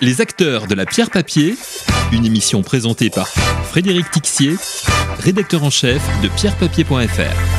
[0.00, 1.56] Les acteurs de la pierre papier,
[2.12, 4.54] une émission présentée par Frédéric Tixier,
[5.18, 7.58] rédacteur en chef de pierrepapier.fr.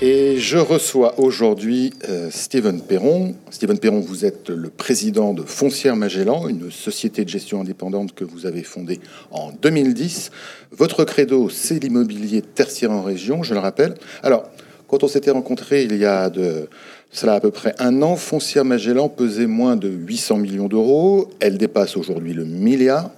[0.00, 3.34] Et je reçois aujourd'hui euh, Steven Perron.
[3.50, 8.22] Steven Perron, vous êtes le président de Foncière Magellan, une société de gestion indépendante que
[8.22, 9.00] vous avez fondée
[9.32, 10.30] en 2010.
[10.70, 13.94] Votre credo, c'est l'immobilier tertiaire en région, je le rappelle.
[14.22, 14.48] Alors,
[14.92, 16.30] quand on s'était rencontrés il y a
[17.10, 21.30] cela à peu près un an, Foncière Magellan pesait moins de 800 millions d'euros.
[21.40, 23.10] Elle dépasse aujourd'hui le milliard.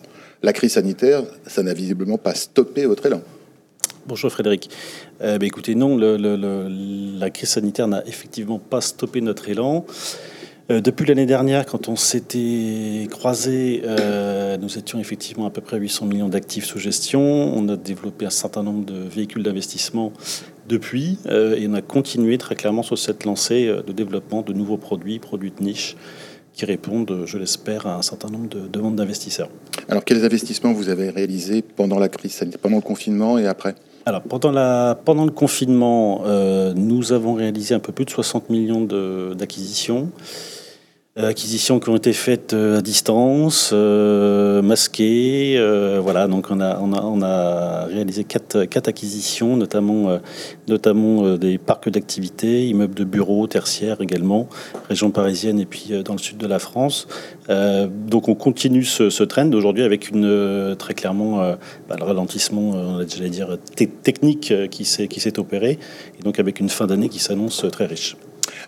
[0.45, 3.23] La crise sanitaire, ça n'a visiblement pas stoppé votre élan.
[4.07, 4.71] Bonjour Frédéric.
[5.21, 9.85] Euh, bah, écoutez, non, la crise sanitaire n'a effectivement pas stoppé notre élan.
[10.71, 15.77] Euh, depuis l'année dernière, quand on s'était croisé, euh, nous étions effectivement à peu près
[15.77, 17.21] 800 millions d'actifs sous gestion.
[17.21, 20.13] On a développé un certain nombre de véhicules d'investissement
[20.69, 25.19] depuis et on a continué très clairement sur cette lancée de développement de nouveaux produits,
[25.19, 25.97] produits de niche
[26.55, 29.49] qui répondent, je l'espère, à un certain nombre de demandes d'investisseurs.
[29.89, 33.75] Alors, quels investissements vous avez réalisés pendant la crise pendant le confinement et après?
[34.07, 38.51] Alors, pendant, la, pendant le confinement, euh, nous avons réalisé un peu plus de 60
[38.51, 38.83] millions
[39.35, 40.11] d'acquisitions.
[41.17, 45.61] Euh, acquisitions qui ont été faites euh, à distance, euh, masquées.
[46.03, 50.19] voilà, donc on a, on a, on a réalisé quatre, quatre acquisitions, notamment,
[50.67, 54.49] notamment des parcs d'activités, immeubles de bureaux, tertiaires également,
[54.89, 57.07] région parisienne et puis dans le sud de la France.
[57.49, 61.39] donc on continue ce, ce trend aujourd'hui avec une très clairement
[61.89, 63.57] bah, le ralentissement, j'allais dire
[64.03, 65.79] technique qui s'est qui s'est opéré,
[66.19, 68.17] et donc avec une fin d'année qui s'annonce très riche.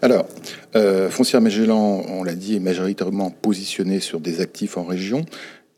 [0.02, 0.26] Alors,
[0.74, 5.24] euh, Foncière Magellan, on l'a dit, est majoritairement positionné sur des actifs en région.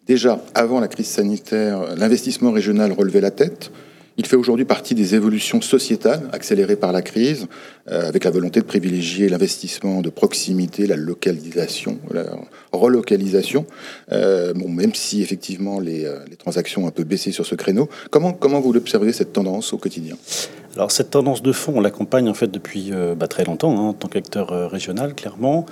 [0.06, 3.70] Déjà, avant la crise sanitaire, l'investissement régional relevait la tête.
[4.19, 7.47] Il fait aujourd'hui partie des évolutions sociétales accélérées par la crise,
[7.88, 12.24] euh, avec la volonté de privilégier l'investissement de proximité, la localisation, la
[12.72, 13.64] relocalisation.
[14.11, 17.55] Euh, bon, même si effectivement les, euh, les, transactions ont un peu baissé sur ce
[17.55, 20.17] créneau, comment, comment vous l'observez cette tendance au quotidien?
[20.74, 23.92] Alors cette tendance de fond, on l'accompagne en fait depuis bah, très longtemps hein, en
[23.92, 25.64] tant qu'acteur régional, clairement.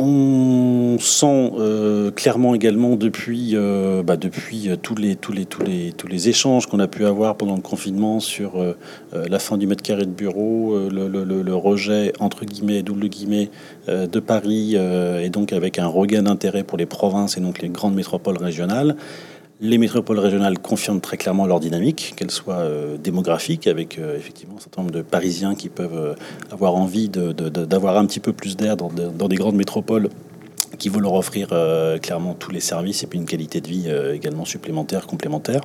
[0.00, 5.92] On sent euh, clairement également depuis, euh, bah euh, tous, les, tous, les, tous, les,
[5.92, 8.52] tous les échanges qu'on a pu avoir pendant le confinement sur
[9.12, 15.30] la fin du mètre carré de bureau, le, rejet entre guillemets, double de Paris, et
[15.30, 18.96] donc avec un regain d'intérêt pour les provinces et donc les grandes métropoles régionales.
[19.60, 24.54] Les métropoles régionales confirment très clairement leur dynamique, qu'elle soit euh, démographique, avec euh, effectivement
[24.56, 26.14] un certain nombre de Parisiens qui peuvent euh,
[26.52, 30.10] avoir envie d'avoir un petit peu plus d'air dans, des grandes métropoles
[30.78, 31.48] qui vont leur offrir
[32.00, 35.62] clairement tous les services et puis une qualité de vie également supplémentaire, complémentaire.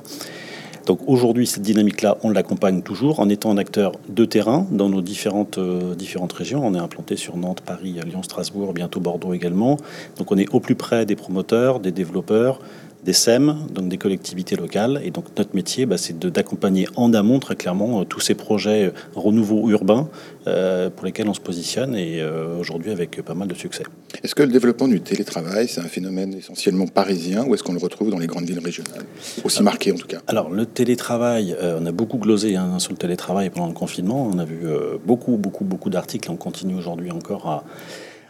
[0.86, 5.02] Donc aujourd'hui, cette dynamique-là, on l'accompagne toujours en étant un acteur de terrain dans nos
[5.02, 5.60] différentes,
[5.96, 6.66] différentes régions.
[6.66, 9.76] On est implanté sur Nantes, Paris, Lyon, Strasbourg, bientôt Bordeaux également.
[10.18, 12.58] Donc on est au plus près des promoteurs, des développeurs,
[13.04, 15.00] des SEM, donc des collectivités locales.
[15.04, 18.86] Et donc notre métier, bah, c'est d'accompagner en amont très clairement euh, tous ces projets
[18.86, 20.08] euh, renouveau urbains
[20.46, 22.22] euh, pour lesquels on se positionne et
[22.58, 23.84] aujourd'hui avec pas mal de succès.
[24.22, 27.78] Est-ce que le développement du télétravail, c'est un phénomène essentiellement parisien ou est-ce qu'on le
[27.78, 29.04] retrouve dans les grandes villes régionales?
[29.42, 30.20] Aussi marqué en tout cas.
[30.26, 34.28] Alors le télétravail, on a beaucoup glosé hein, sur le télétravail pendant le confinement.
[34.32, 34.66] On a vu
[35.04, 36.30] beaucoup, beaucoup, beaucoup d'articles.
[36.30, 37.64] On continue aujourd'hui encore à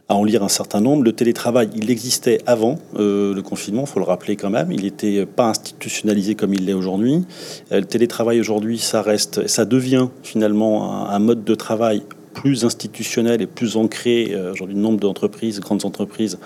[0.09, 1.03] à en lire un certain nombre.
[1.03, 4.71] Le télétravail, il existait avant euh, le confinement, il faut le rappeler quand même.
[4.71, 7.25] Il n'était pas institutionnalisé comme il l'est aujourd'hui.
[7.73, 12.03] Euh, le télétravail aujourd'hui, ça reste, ça devient finalement un, mode de travail
[12.35, 14.33] plus institutionnel et plus ancré.
[14.33, 16.39] Euh, aujourd'hui, nombre d'entreprises, grandes entreprises,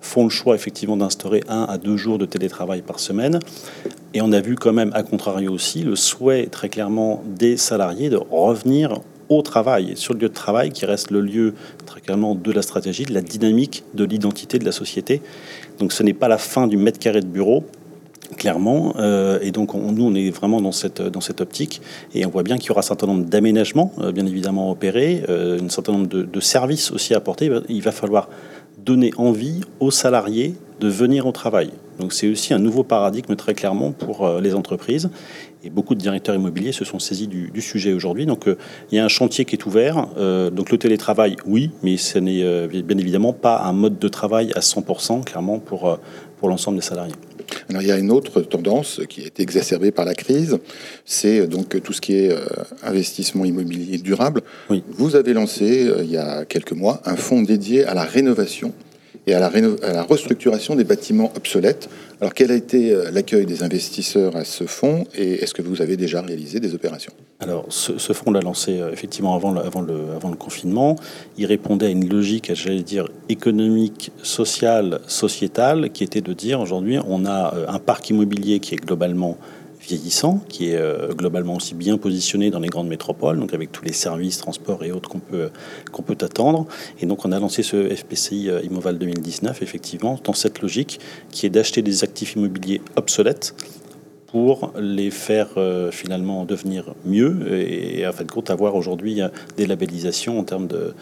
[0.00, 3.38] font le choix effectivement d'instaurer un à deux jours de télétravail par semaine.
[4.12, 8.10] Et on a vu quand même, à contrario aussi, le souhait très clairement des salariés
[8.10, 11.54] de revenir au travail, sur le lieu de travail qui reste le lieu
[11.86, 15.22] très clairement de la stratégie, de la dynamique, de l'identité de la société.
[15.78, 17.64] Donc ce n'est pas la fin du mètre carré de bureau,
[18.36, 18.94] clairement.
[18.98, 21.80] Euh, et donc, nous, on est vraiment dans cette, dans cette optique.
[22.14, 25.22] Et on voit bien qu'il y aura un certain nombre d'aménagements, euh, bien évidemment, opérés,
[25.28, 27.50] euh, un certain nombre de, de, services aussi apportés.
[27.68, 28.28] Il va falloir
[28.78, 31.70] donner envie aux salariés de venir au travail.
[31.98, 35.10] Donc, c'est aussi un nouveau paradigme, très clairement, pour les entreprises.
[35.64, 38.26] Et beaucoup de directeurs immobiliers se sont saisis du, sujet aujourd'hui.
[38.26, 38.58] Donc euh,
[38.92, 40.08] il y a un chantier qui est ouvert.
[40.18, 44.08] Euh, donc le télétravail, oui, mais ce n'est euh, bien évidemment pas un mode de
[44.08, 45.98] travail à 100%, clairement, pour,
[46.38, 47.14] pour l'ensemble des salariés.
[47.70, 50.58] Alors, il y a une autre tendance qui a été exacerbée par la crise,
[51.04, 52.36] c'est donc tout ce qui est
[52.82, 54.42] investissement immobilier durable.
[54.68, 54.82] Oui.
[54.88, 58.74] Vous avez lancé il y a quelques mois un fonds dédié à la rénovation
[59.26, 61.88] et à la, restructuration des bâtiments obsolètes.
[62.20, 65.82] Alors quel a été euh, l'accueil des investisseurs à ce fonds et est-ce que vous
[65.82, 67.12] avez déjà réalisé des opérations?
[67.40, 70.96] Alors ce, ce fonds l'a lancé euh, effectivement avant le, avant, le, avant le confinement.
[71.38, 76.98] Il répondait à une logique, j'allais dire, économique, sociale, sociétale, qui était de dire aujourd'hui
[77.06, 79.38] on a un parc immobilier qui est globalement
[79.86, 83.84] vieillissant, qui est euh, globalement aussi bien positionné dans les grandes métropoles, donc avec tous
[83.84, 85.50] les services, transports et autres qu'on peut,
[85.92, 86.66] qu'on peut attendre.
[87.00, 91.00] Et donc on a lancé ce FPCI euh, Immoval 2019, effectivement, dans cette logique
[91.30, 93.54] qui est d'acheter des actifs immobiliers obsolètes
[94.26, 99.20] pour les faire euh, finalement devenir mieux et, en fin de compte avoir aujourd'hui
[99.56, 100.94] des labellisations en termes de,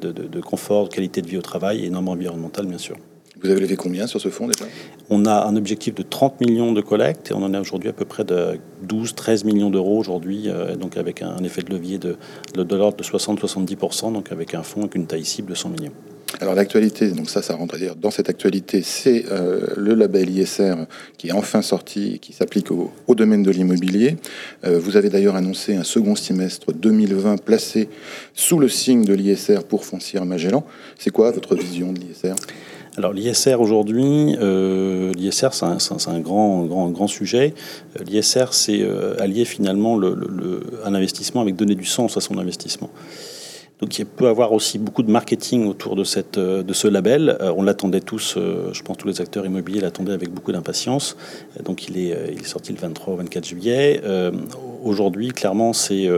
[0.00, 2.96] de, de confort, de qualité de vie au travail et normes environnementales bien sûr.
[3.42, 4.64] Vous avez levé combien sur ce fonds déjà?
[5.10, 7.92] On a un objectif de 30 millions de collectes et on en a aujourd'hui à
[7.92, 12.16] peu près de 12-13 millions d'euros aujourd'hui, euh, donc avec un effet de levier de,
[12.54, 15.68] de, de l'ordre de 60-70%, donc avec un fonds avec une taille cible de 100
[15.68, 15.92] millions.
[16.40, 20.28] Alors l'actualité, donc ça, ça rentre à dire dans cette actualité, c'est euh, le label
[20.28, 20.74] ISR
[21.16, 24.16] qui est enfin sorti et qui s'applique au, au, domaine de l'immobilier.
[24.64, 27.88] Euh, vous avez d'ailleurs annoncé un second semestre 2020 placé
[28.34, 30.66] sous le signe de l'ISR pour Foncière Magellan.
[30.98, 32.34] C'est quoi votre vision de l'ISR
[32.98, 35.64] alors l'ISR aujourd'hui, euh, l'ISR c'est
[36.10, 37.54] un, grand, grand, grand sujet.
[37.96, 42.20] Euh, L'ISR c'est euh, allier finalement le, le, un investissement avec donner du sens à
[42.20, 42.90] son investissement.
[43.80, 47.38] Donc il peut avoir aussi beaucoup de marketing autour de, cette, de ce label.
[47.56, 51.16] On l'attendait tous, je pense tous les acteurs immobiliers l'attendaient avec beaucoup d'impatience.
[51.64, 54.02] Donc il est, il est sorti le 23 au 24 juillet.
[54.82, 56.10] Aujourd'hui, clairement, c'est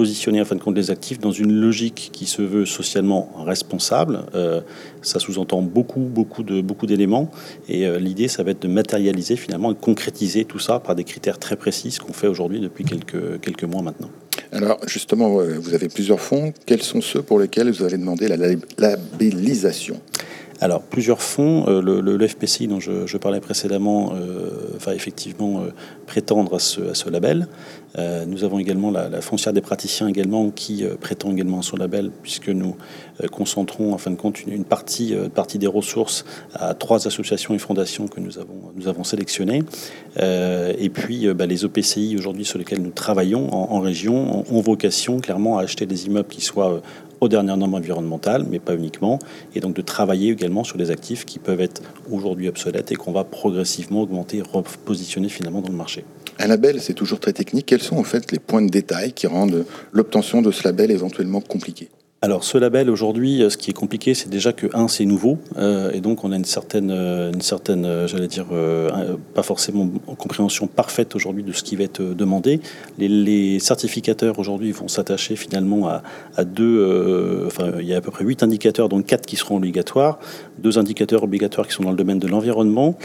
[0.00, 4.20] positionner en fin de compte les actifs dans une logique qui se veut socialement responsable.
[4.34, 4.62] Euh,
[5.02, 7.30] ça sous-entend beaucoup, beaucoup de beaucoup d'éléments.
[7.68, 11.04] Et euh, l'idée, ça va être de matérialiser finalement et concrétiser tout ça par des
[11.04, 14.08] critères très précis, qu'on fait aujourd'hui depuis quelques, quelques mois maintenant.
[14.52, 15.28] Alors justement,
[15.64, 16.54] vous avez plusieurs fonds.
[16.64, 18.38] Quels sont ceux pour lesquels vous allez demander la
[18.78, 20.00] labellisation?
[20.60, 21.64] Alors, plusieurs fonds.
[21.68, 25.70] Euh, le, FPCI dont je, parlais précédemment euh, va effectivement euh,
[26.06, 27.48] prétendre à ce, ce label.
[28.28, 32.48] Nous avons également la, foncière des praticiens également qui prétend également à son label puisque
[32.48, 32.76] nous
[33.32, 35.16] concentrons en fin de compte une, partie,
[35.56, 36.24] des ressources
[36.54, 39.64] à trois associations et fondations que nous avons sélectionnées.
[40.16, 45.20] Et puis bah, les OPCI aujourd'hui sur lesquels nous travaillons en, région ont, ont vocation
[45.20, 46.82] clairement à acheter des immeubles qui soient
[47.20, 49.18] aux dernières normes environnementales, mais pas uniquement,
[49.54, 53.12] et donc de travailler également sur des actifs qui peuvent être aujourd'hui obsolètes et qu'on
[53.12, 56.04] va progressivement augmenter, repositionner finalement dans le marché.
[56.38, 57.66] Un label, c'est toujours très technique.
[57.66, 61.40] Quels sont en fait les points de détail qui rendent l'obtention de ce label éventuellement
[61.40, 61.90] compliquée?
[62.22, 65.90] Alors ce label aujourd'hui, ce qui est compliqué, c'est déjà que un, c'est nouveau, euh,
[65.92, 69.88] et donc on a une certaine, une certaine, j'allais dire, euh, pas forcément
[70.18, 72.60] compréhension parfaite aujourd'hui de ce qui va être demandé.
[72.98, 78.10] Les, certificateurs aujourd'hui vont s'attacher finalement à, deux, euh, enfin il y a à peu
[78.10, 80.18] près huit indicateurs, dont quatre qui seront obligatoires,
[80.58, 82.98] deux indicateurs obligatoires qui sont dans le domaine de l'environnement,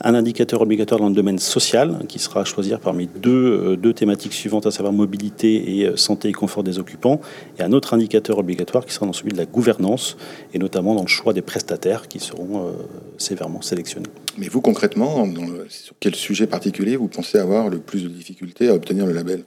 [0.00, 4.32] un indicateur obligatoire dans le domaine social qui sera à choisir parmi deux, deux thématiques
[4.32, 7.20] suivantes, à savoir mobilité et santé et confort des occupants,
[7.58, 10.16] et un autre indicateur obligatoire qui sera dans celui de la gouvernance
[10.54, 12.72] et notamment dans le choix des prestataires qui seront euh,
[13.18, 14.08] sévèrement sélectionnés.
[14.38, 18.08] Mais vous concrètement, dans le, sur quel sujet particulier vous pensez avoir le plus de
[18.08, 19.44] difficultés à obtenir le label?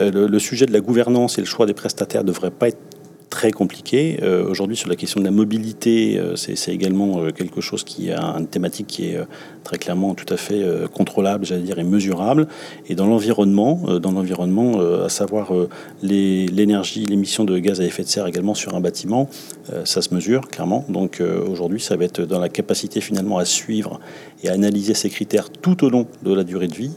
[0.00, 2.68] Euh, le, le, sujet de la gouvernance et le choix des prestataires ne devrait pas
[2.68, 2.78] être
[3.30, 4.18] très compliqué.
[4.22, 8.10] Euh, Aujourd'hui, sur la question de la mobilité, euh, c'est également euh, quelque chose qui
[8.10, 9.18] a une thématique qui est
[9.62, 12.48] très clairement tout à fait contrôlable, j'allais dire, et mesurable.
[12.88, 15.52] Et dans l'environnement, dans l'environnement, à savoir
[16.02, 19.28] l'énergie, l'émission de gaz à effet de serre également sur un bâtiment,
[19.84, 20.84] ça se mesure clairement.
[20.88, 24.00] Donc aujourd'hui, ça va être dans la capacité finalement à suivre
[24.42, 26.92] et à analyser ces critères tout au long de la durée de vie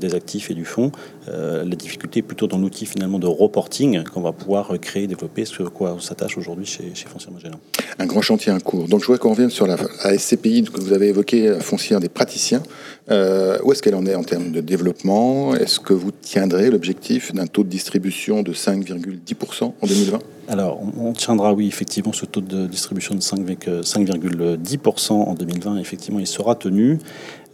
[0.00, 0.92] des actifs et du fonds.
[1.30, 5.62] La difficulté est plutôt dans l'outil finalement de reporting qu'on va pouvoir créer, développer ce
[5.62, 7.58] quoi on s'attache aujourd'hui chez, chez Foncière Magellan.
[7.98, 8.88] Un grand chantier en cours.
[8.88, 12.08] Donc je vois qu'on revient sur la, la SCPI que vous avez évoqué, foncière des
[12.08, 12.62] praticiens.
[13.10, 15.54] Euh, où est-ce qu'elle en est en termes de développement?
[15.54, 20.18] Est-ce que vous tiendrez l'objectif d'un taux de distribution de 5,10% en 2020
[20.50, 25.76] alors, on tiendra, oui, effectivement, ce taux de distribution de 5,10% en 2020.
[25.76, 26.98] Effectivement, il sera tenu.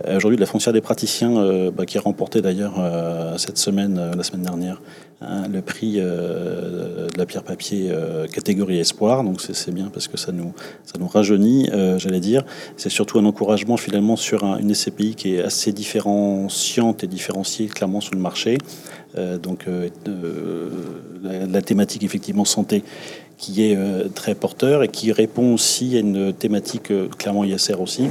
[0.07, 3.99] Euh, Aujourd'hui, la foncière des praticiens, euh, bah, qui a remporté d'ailleurs euh, cette semaine,
[3.99, 4.83] euh, la semaine dernière,
[5.21, 9.23] hein, le prix euh, de la pierre papier euh, catégorie espoir.
[9.23, 10.53] Donc c'est bien parce que ça nous,
[10.85, 12.45] ça nous rajeunit, j'allais dire.
[12.77, 17.67] C'est surtout un encouragement finalement sur un, une SCPI qui est assez différenciante et différenciée
[17.67, 18.59] clairement sur le marché.
[19.43, 19.67] donc
[21.23, 22.83] la, la, thématique effectivement santé
[23.39, 23.79] qui est
[24.15, 28.09] très porteur et qui répond aussi à une thématique clairement ISR aussi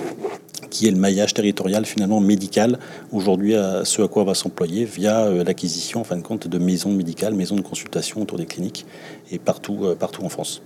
[0.73, 2.79] qui est le maillage territorial finalement médical
[3.11, 6.47] aujourd'hui à ce à quoi on va s'employer via euh, l'acquisition en fin de compte
[6.47, 8.87] de maisons médicales, maisons de consultation autour des cliniques
[9.31, 10.63] et partout, euh, partout en France.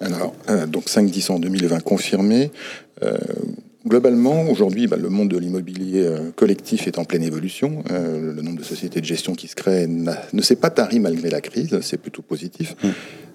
[0.00, 0.34] Alors,
[0.68, 2.50] donc 5-10 en 2020 confirmé.
[3.86, 7.84] Globalement, aujourd'hui, bah, le monde de l'immobilier euh, collectif est en pleine évolution.
[7.92, 11.30] Euh, le nombre de sociétés de gestion qui se créent ne s'est pas tari malgré
[11.30, 12.74] la crise, c'est plutôt positif.
[12.82, 12.88] Mmh.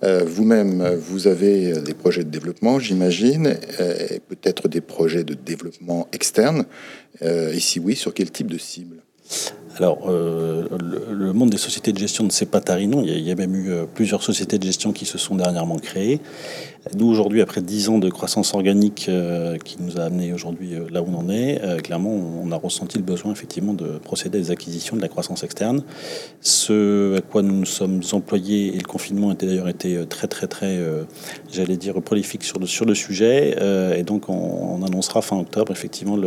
[0.03, 6.07] Euh, vous-même, vous avez des projets de développement, j'imagine, et peut-être des projets de développement
[6.11, 6.65] externe.
[7.21, 8.97] et si oui, sur quel type de cible?
[9.77, 13.03] Alors, le, monde des sociétés de gestion ne s'est pas tari, non.
[13.03, 16.19] Il y, a, même eu plusieurs sociétés de gestion qui se sont dernièrement créées.
[16.97, 20.87] Nous, aujourd'hui, après 10 ans de croissance organique euh, qui nous a amené aujourd'hui euh,
[20.89, 24.39] là où on en est, euh, clairement, on a ressenti le besoin effectivement de procéder
[24.39, 25.83] à des acquisitions de la croissance externe.
[26.41, 30.47] Ce à quoi nous nous sommes employés, et le confinement a d'ailleurs été très, très,
[30.47, 30.79] très,
[31.51, 33.55] j'allais dire, prolifique sur le, sur le sujet.
[33.95, 36.17] et donc, on, annoncera fin octobre effectivement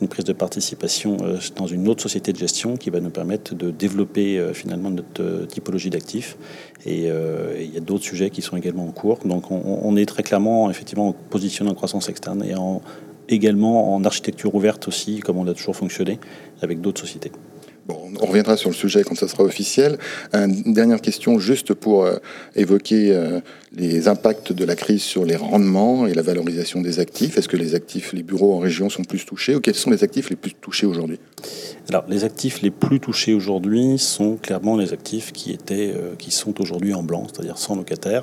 [0.00, 1.18] une prise de participation
[1.56, 5.90] dans une autre société de gestion qui va nous permettre de développer finalement notre typologie
[5.90, 6.36] d'actifs.
[6.84, 9.18] Et il y a d'autres sujets qui sont également en cours.
[9.24, 12.82] Donc, on on est très clairement effectivement positionné en croissance externe et en,
[13.28, 16.18] également en architecture ouverte aussi, comme on a toujours fonctionné
[16.60, 17.32] avec d'autres sociétés.
[17.84, 19.98] Bon, on reviendra sur le sujet quand ça sera officiel.
[20.32, 22.18] Une dernière question, juste pour euh,
[22.54, 23.40] évoquer euh,
[23.74, 27.38] les impacts de la crise sur les rendements et la valorisation des actifs.
[27.38, 30.04] Est-ce que les actifs, les bureaux en région sont plus touchés ou quels sont les
[30.04, 31.18] actifs les plus touchés aujourd'hui?
[31.88, 36.30] Alors, les actifs les plus touchés aujourd'hui sont clairement les actifs qui, étaient, euh, qui
[36.30, 38.22] sont aujourd'hui en blanc, c'est-à-dire sans locataire.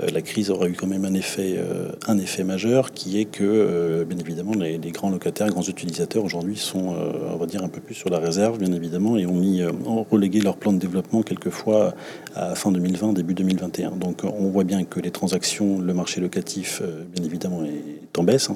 [0.00, 4.04] Euh, la crise aura eu quand même un effet, euh, majeur qui est que, euh,
[4.04, 6.94] bien évidemment, les, grands locataires, grands utilisateurs aujourd'hui sont,
[7.32, 9.62] on va dire, un peu plus sur la réserve, bien évidemment, et ont mis,
[10.10, 11.94] relégué leur plan de développement quelquefois
[12.34, 13.92] à fin 2020, début 2021.
[13.92, 16.82] Donc on voit bien que les transactions, le marché locatif,
[17.14, 18.48] bien évidemment, est en baisse.
[18.50, 18.54] Hein,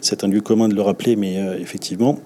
[0.00, 2.18] c'est un lieu commun de le rappeler, mais effectivement,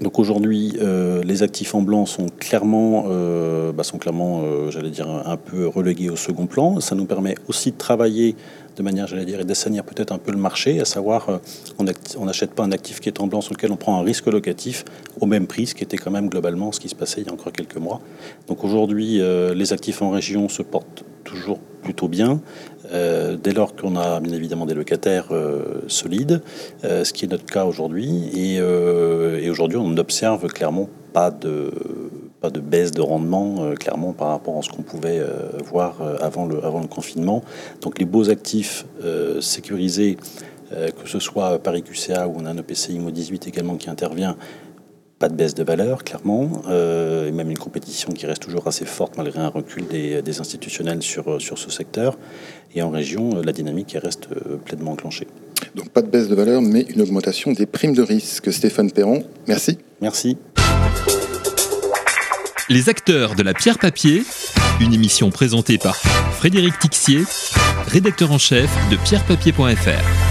[0.00, 5.08] donc aujourd'hui, euh, les actifs en blanc sont clairement, euh, bah clairement, euh, j'allais dire,
[5.08, 6.78] un, peu relégués au second plan.
[6.80, 8.36] Ça nous permet aussi de travailler
[8.76, 11.40] de manière, j'allais dire, et d'assainir peut-être un peu le marché, à savoir,
[11.78, 14.26] on n'achète pas un actif qui est en blanc sur lequel on prend un risque
[14.26, 14.84] locatif
[15.20, 17.30] au même prix, ce qui était quand même globalement ce qui se passait il y
[17.30, 18.00] a encore quelques mois.
[18.46, 19.20] Donc aujourd'hui,
[19.54, 22.40] les actifs en région se portent toujours plutôt bien,
[22.92, 26.42] euh, dès lors qu'on a bien évidemment des locataires euh, solides,
[26.84, 28.30] euh, ce qui est notre cas aujourd'hui.
[28.34, 28.60] Et,
[29.50, 31.70] aujourd'hui, on n'observe clairement pas de,
[32.40, 35.22] pas de baisse de rendement, clairement, par rapport à ce qu'on pouvait
[35.64, 37.42] voir avant, le, avant le confinement.
[37.80, 38.84] Donc les beaux actifs
[39.40, 40.18] sécurisés,
[40.70, 44.36] que ce soit Paris QCA ou on a un EPCI IMO 18 également qui intervient,
[45.18, 48.84] pas de baisse de valeur, clairement, euh, et même une compétition qui reste toujours assez
[48.84, 52.16] forte malgré un recul des, institutionnels sur, euh, sur ce secteur.
[52.74, 54.28] Et en région, euh, la dynamique reste
[54.64, 55.26] pleinement enclenchée.
[55.74, 58.52] Donc pas de baisse de valeur, mais une augmentation des primes de risque.
[58.52, 59.78] Stéphane Perron, merci.
[60.00, 60.36] Merci.
[62.68, 64.22] Les acteurs de la pierre papier,
[64.80, 67.24] une émission présentée par Frédéric Tixier,
[67.86, 70.27] rédacteur en chef de pierrepapier.fr.